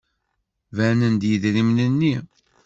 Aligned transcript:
Banen-d 0.75 1.21
yidrimen-nni. 1.29 2.15